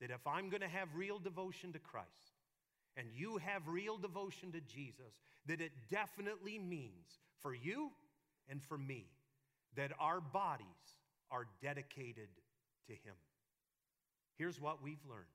[0.01, 2.07] that if I'm going to have real devotion to Christ,
[2.97, 7.91] and you have real devotion to Jesus, that it definitely means for you
[8.49, 9.05] and for me
[9.75, 10.65] that our bodies
[11.31, 12.27] are dedicated
[12.87, 13.15] to Him.
[14.37, 15.25] Here's what we've learned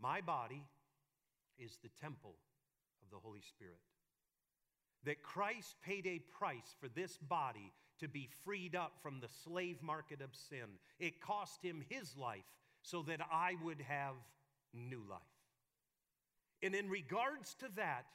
[0.00, 0.64] my body
[1.58, 2.34] is the temple
[3.12, 3.78] the Holy Spirit.
[5.04, 9.82] That Christ paid a price for this body to be freed up from the slave
[9.82, 10.78] market of sin.
[10.98, 12.44] It cost him his life
[12.82, 14.14] so that I would have
[14.72, 15.20] new life.
[16.62, 18.06] And in regards to that,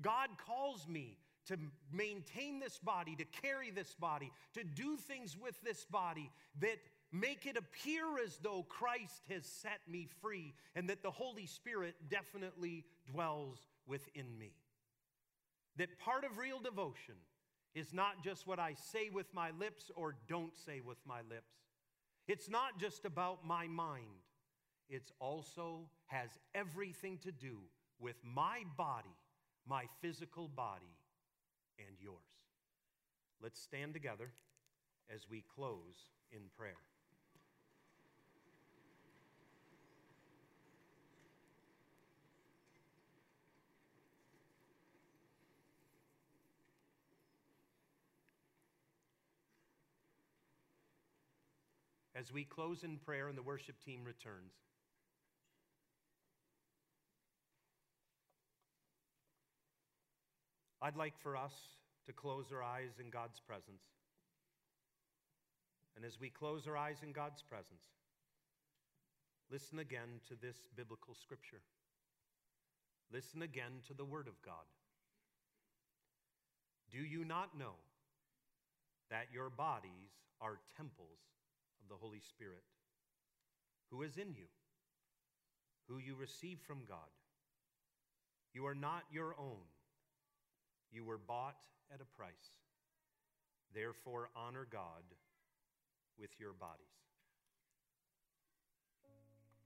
[0.00, 1.56] God calls me to
[1.92, 6.30] maintain this body, to carry this body, to do things with this body
[6.60, 6.78] that
[7.12, 11.94] make it appear as though Christ has set me free and that the Holy Spirit
[12.10, 14.52] definitely dwells within me.
[15.76, 17.14] That part of real devotion
[17.74, 21.52] is not just what I say with my lips or don't say with my lips.
[22.26, 24.24] It's not just about my mind.
[24.88, 27.58] It's also has everything to do
[27.98, 29.14] with my body,
[29.68, 30.96] my physical body,
[31.78, 32.16] and yours.
[33.42, 34.30] Let's stand together
[35.14, 36.76] as we close in prayer.
[52.16, 54.54] As we close in prayer and the worship team returns.
[60.80, 61.52] I'd like for us
[62.06, 63.82] to close our eyes in God's presence.
[65.94, 67.84] And as we close our eyes in God's presence,
[69.50, 71.60] listen again to this biblical scripture.
[73.12, 74.54] Listen again to the Word of God.
[76.90, 77.74] Do you not know
[79.10, 81.35] that your bodies are temples
[81.82, 82.62] of the Holy Spirit,
[83.90, 84.46] who is in you,
[85.88, 87.10] who you receive from God.
[88.52, 89.62] You are not your own.
[90.90, 91.56] You were bought
[91.92, 92.52] at a price.
[93.74, 95.04] Therefore, honor God
[96.18, 96.86] with your bodies.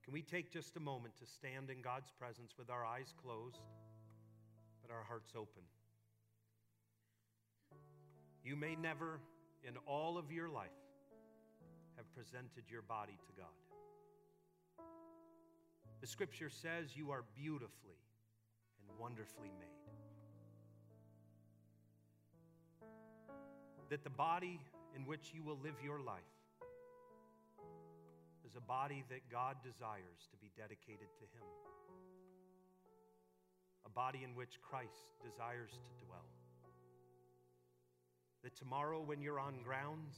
[0.04, 3.60] Can we take just a moment to stand in God's presence with our eyes closed,
[4.82, 5.62] but our hearts open?
[8.42, 9.20] You may never,
[9.62, 10.79] in all of your life,
[12.00, 13.60] have presented your body to God.
[16.00, 18.00] The scripture says you are beautifully
[18.80, 19.68] and wonderfully made.
[23.90, 24.58] That the body
[24.96, 26.40] in which you will live your life
[28.48, 31.44] is a body that God desires to be dedicated to Him,
[33.84, 36.24] a body in which Christ desires to dwell.
[38.42, 40.16] That tomorrow, when you're on grounds,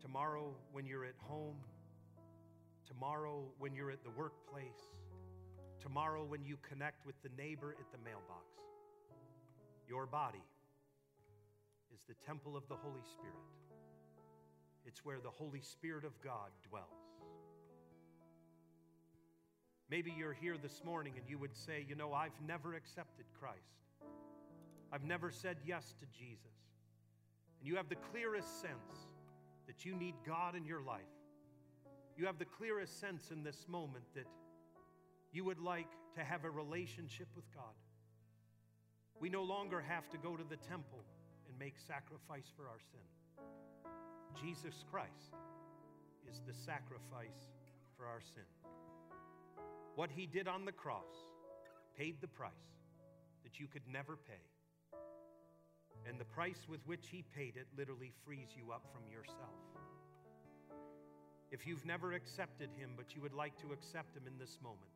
[0.00, 1.56] tomorrow when you're at home,
[2.86, 4.88] tomorrow when you're at the workplace,
[5.80, 8.46] tomorrow when you connect with the neighbor at the mailbox.
[9.88, 10.42] Your body
[11.94, 13.36] is the temple of the Holy Spirit.
[14.86, 16.86] It's where the Holy Spirit of God dwells.
[19.90, 23.58] Maybe you're here this morning and you would say, You know, I've never accepted Christ.
[24.92, 26.46] I've never said yes to Jesus.
[27.58, 29.09] And you have the clearest sense
[29.66, 31.00] that you need God in your life.
[32.16, 34.26] You have the clearest sense in this moment that
[35.32, 37.74] you would like to have a relationship with God.
[39.20, 41.04] We no longer have to go to the temple
[41.48, 43.00] and make sacrifice for our sin.
[44.40, 45.34] Jesus Christ
[46.30, 47.48] is the sacrifice
[47.96, 48.48] for our sin.
[49.94, 51.12] What he did on the cross
[51.96, 52.50] paid the price
[53.44, 54.44] that you could never pay.
[56.08, 59.58] And the price with which he paid it literally frees you up from yourself.
[61.50, 64.92] If you've never accepted him, but you would like to accept him in this moment,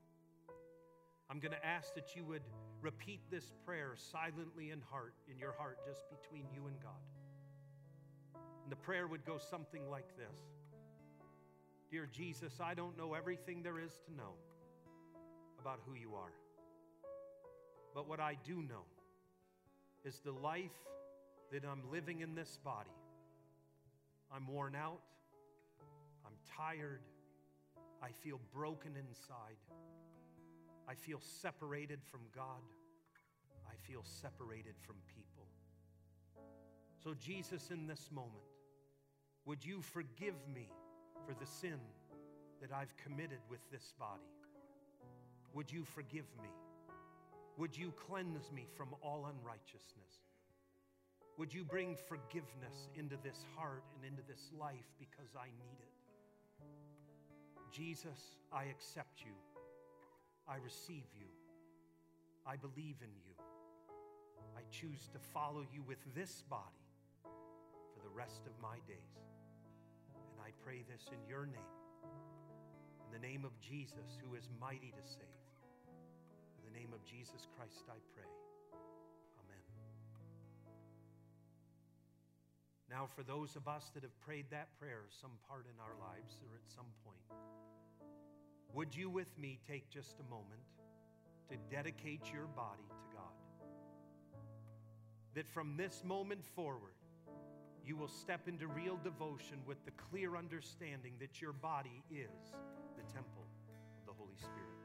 [1.30, 2.42] I'm going to ask that you would
[2.80, 7.02] repeat this prayer silently in heart, in your heart, just between you and God.
[8.62, 10.38] And the prayer would go something like this
[11.90, 14.34] Dear Jesus, I don't know everything there is to know
[15.60, 16.32] about who you are.
[17.94, 18.84] But what I do know
[20.04, 20.72] is the life
[21.52, 22.90] that I'm living in this body.
[24.34, 25.00] I'm worn out.
[26.26, 27.00] I'm tired.
[28.02, 29.56] I feel broken inside.
[30.88, 32.62] I feel separated from God.
[33.66, 35.46] I feel separated from people.
[37.02, 38.44] So, Jesus, in this moment,
[39.44, 40.70] would you forgive me
[41.26, 41.78] for the sin
[42.60, 44.22] that I've committed with this body?
[45.52, 46.48] Would you forgive me?
[47.58, 50.24] Would you cleanse me from all unrighteousness?
[51.36, 55.94] Would you bring forgiveness into this heart and into this life because I need it?
[57.72, 59.34] Jesus, I accept you.
[60.46, 61.26] I receive you.
[62.46, 63.34] I believe in you.
[64.56, 66.86] I choose to follow you with this body
[67.24, 69.18] for the rest of my days.
[70.14, 71.74] And I pray this in your name,
[73.06, 75.42] in the name of Jesus, who is mighty to save.
[76.58, 78.33] In the name of Jesus Christ, I pray.
[82.94, 86.38] Now, for those of us that have prayed that prayer some part in our lives
[86.46, 87.18] or at some point,
[88.72, 90.62] would you with me take just a moment
[91.50, 93.34] to dedicate your body to God?
[95.34, 96.94] That from this moment forward,
[97.84, 102.54] you will step into real devotion with the clear understanding that your body is
[102.96, 103.42] the temple
[103.98, 104.78] of the Holy Spirit.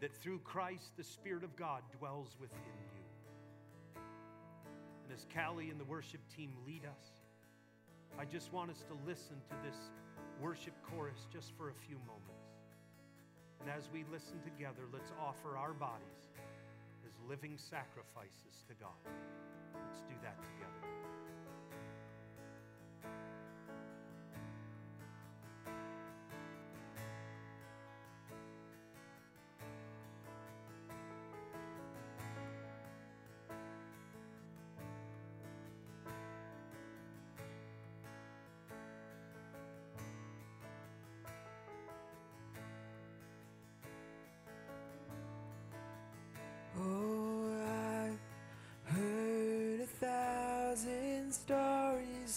[0.00, 2.93] That through Christ, the Spirit of God dwells within you
[5.04, 7.06] And as Callie and the worship team lead us,
[8.18, 9.76] I just want us to listen to this
[10.40, 12.48] worship chorus just for a few moments.
[13.60, 16.28] And as we listen together, let's offer our bodies
[17.06, 19.00] as living sacrifices to God.
[19.74, 20.83] Let's do that together.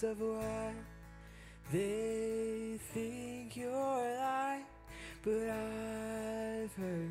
[0.02, 0.74] Of what
[1.72, 4.64] they think you're like,
[5.24, 7.10] but I've heard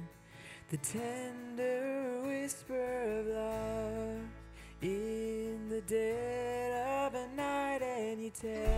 [0.70, 4.22] the tender whisper of love
[4.82, 8.77] in the dead of a night, and you tell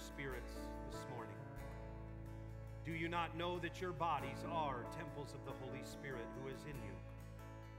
[0.00, 0.52] spirits
[0.90, 1.36] this morning.
[2.84, 6.60] Do you not know that your bodies are temples of the Holy Spirit who is
[6.64, 6.96] in you,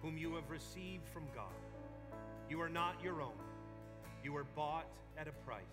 [0.01, 1.57] whom you have received from God?
[2.49, 3.41] You are not your own,
[4.23, 4.85] you were bought
[5.17, 5.63] at a price.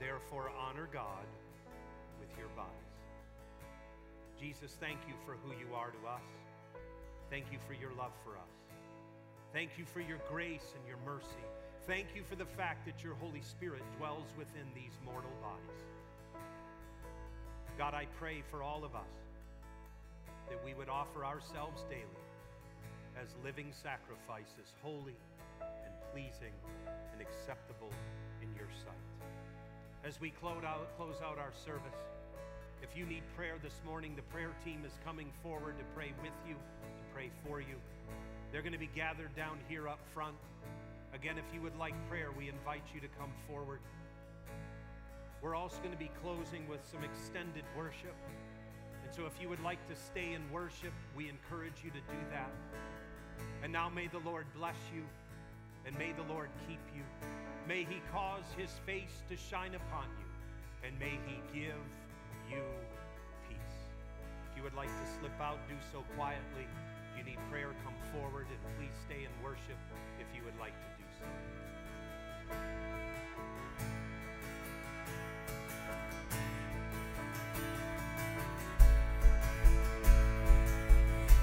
[0.00, 1.26] Therefore, honor God
[2.20, 2.72] with your bodies.
[4.40, 6.22] Jesus, thank you for who you are to us.
[7.30, 8.54] Thank you for your love for us.
[9.52, 11.46] Thank you for your grace and your mercy.
[11.88, 15.80] Thank you for the fact that your Holy Spirit dwells within these mortal bodies.
[17.78, 19.16] God, I pray for all of us
[20.50, 22.20] that we would offer ourselves daily
[23.16, 25.16] as living sacrifices, holy
[25.64, 26.52] and pleasing
[26.84, 27.88] and acceptable
[28.42, 29.08] in your sight.
[30.04, 32.04] As we close out, close out our service,
[32.82, 36.36] if you need prayer this morning, the prayer team is coming forward to pray with
[36.46, 37.80] you, to pray for you.
[38.52, 40.36] They're going to be gathered down here up front.
[41.14, 43.80] Again, if you would like prayer, we invite you to come forward.
[45.40, 48.14] We're also going to be closing with some extended worship.
[49.04, 52.20] And so, if you would like to stay in worship, we encourage you to do
[52.30, 52.50] that.
[53.62, 55.02] And now, may the Lord bless you,
[55.86, 57.02] and may the Lord keep you.
[57.66, 61.80] May He cause His face to shine upon you, and may He give
[62.50, 62.62] you
[63.48, 63.78] peace.
[64.50, 66.66] If you would like to slip out, do so quietly.
[67.28, 69.76] Need prayer, come forward and please stay in worship
[70.18, 71.26] if you would like to do so.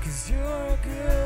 [0.01, 1.24] Cause you're good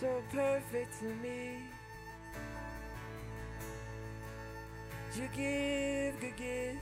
[0.00, 1.62] so perfect to me.
[5.16, 6.78] You give good gifts.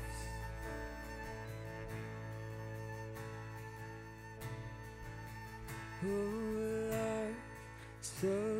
[6.04, 7.34] Oh, love,
[8.00, 8.55] so.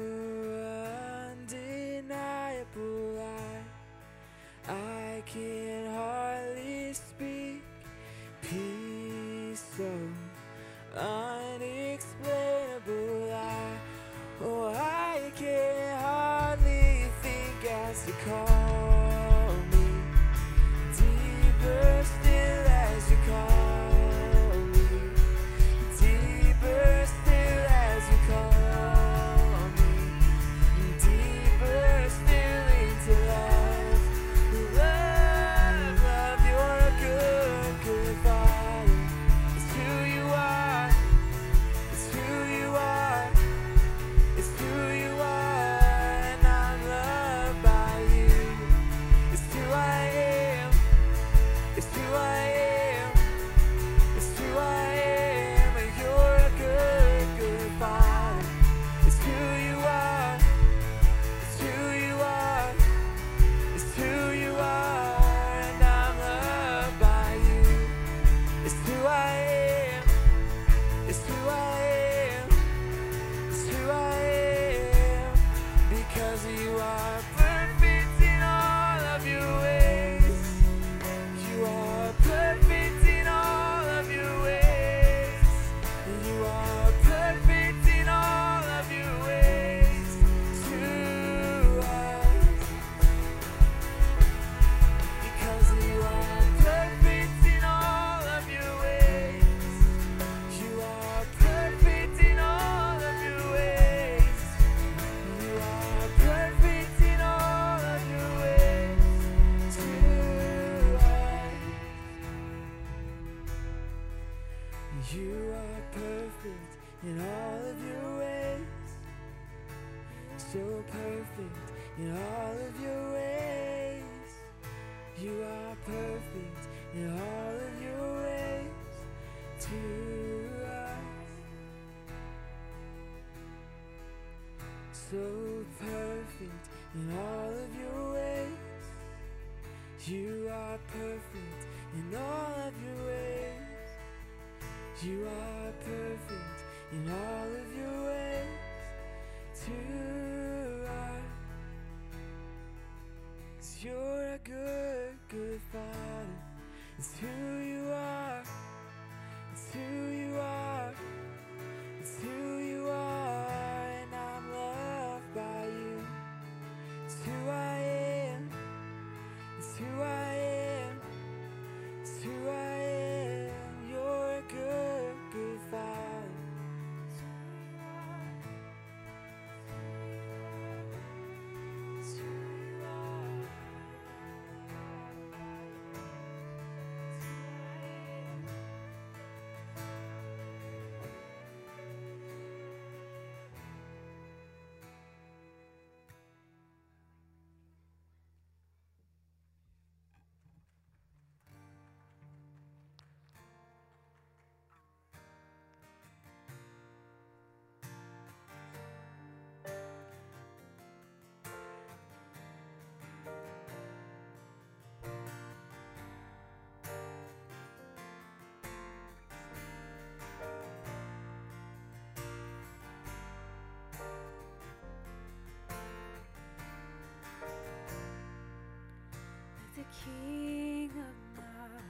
[230.05, 231.83] King of God.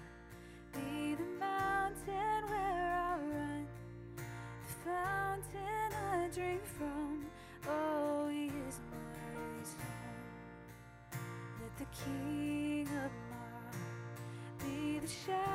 [0.73, 3.67] Be the mountain where I run,
[4.17, 7.27] the fountain I drink from.
[7.69, 9.87] Oh, He is my wisdom.
[11.61, 13.77] Let the King of God
[14.61, 15.46] be the shepherd.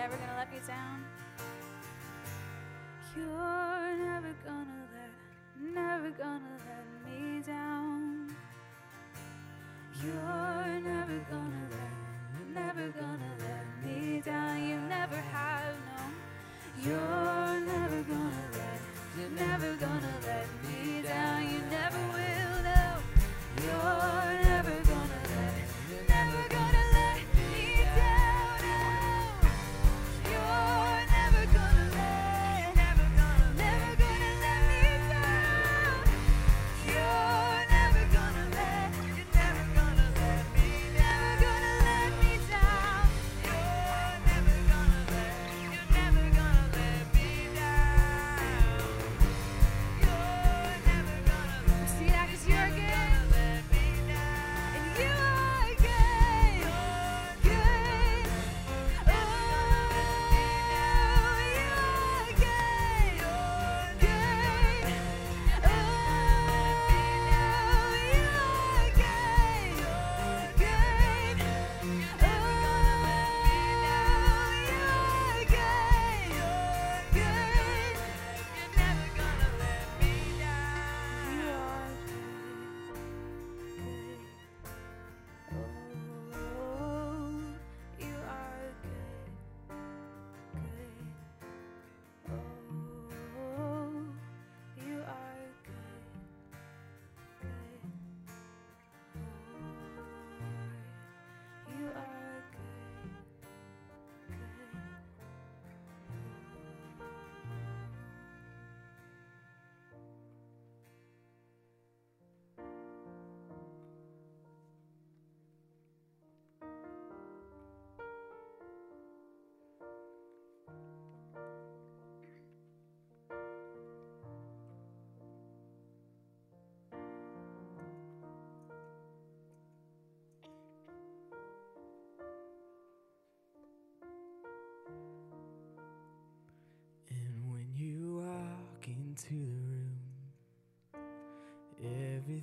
[0.00, 1.04] never gonna let me down.
[3.14, 8.34] You're never gonna let, never gonna let me down.
[10.02, 14.68] You're never gonna let, never gonna let me down.
[14.68, 16.02] You never have, no.
[16.82, 18.80] You're never gonna let,
[19.18, 21.42] you're never gonna let me down.
[21.42, 22.09] You never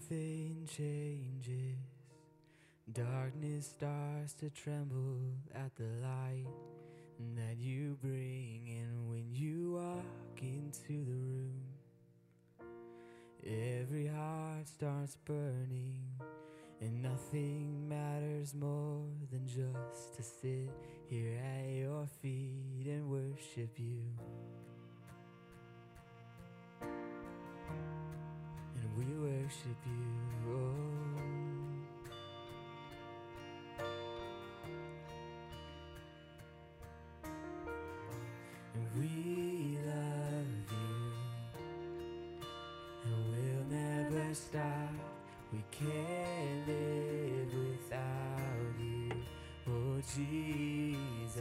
[0.07, 1.77] everything changes.
[2.91, 5.19] Darkness starts to tremble
[5.53, 6.45] at the light
[7.35, 11.61] that you bring in when you walk into the room.
[13.45, 16.03] Every heart starts burning,
[16.81, 20.69] and nothing matters more than just to sit
[21.09, 24.03] here at your feet and worship you.
[29.47, 30.51] Worship you.
[30.51, 30.75] Oh.
[38.75, 40.99] And we love you,
[43.05, 44.95] and we'll never stop.
[45.53, 49.11] We can't live without you,
[49.69, 51.37] oh Jesus.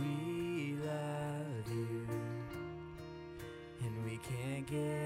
[0.00, 2.06] We love you,
[3.80, 4.97] and we can't get.